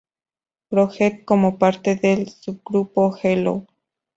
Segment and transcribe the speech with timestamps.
[0.69, 3.67] Project como parte del subgrupo Hello!